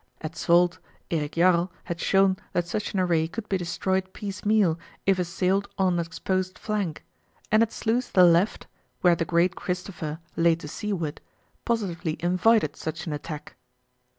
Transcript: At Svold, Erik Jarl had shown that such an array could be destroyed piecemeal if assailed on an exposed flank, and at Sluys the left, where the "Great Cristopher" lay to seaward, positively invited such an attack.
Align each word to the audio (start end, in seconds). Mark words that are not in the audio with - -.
At 0.19 0.31
Svold, 0.33 0.79
Erik 1.11 1.33
Jarl 1.33 1.71
had 1.83 2.01
shown 2.01 2.37
that 2.53 2.65
such 2.65 2.95
an 2.95 2.99
array 2.99 3.27
could 3.27 3.47
be 3.47 3.59
destroyed 3.59 4.13
piecemeal 4.13 4.79
if 5.05 5.19
assailed 5.19 5.67
on 5.77 5.93
an 5.93 5.99
exposed 5.99 6.57
flank, 6.57 7.03
and 7.51 7.61
at 7.61 7.71
Sluys 7.71 8.11
the 8.11 8.23
left, 8.23 8.65
where 9.01 9.13
the 9.15 9.25
"Great 9.25 9.55
Cristopher" 9.55 10.17
lay 10.35 10.55
to 10.55 10.67
seaward, 10.67 11.21
positively 11.65 12.17
invited 12.19 12.75
such 12.75 13.05
an 13.05 13.13
attack. 13.13 13.53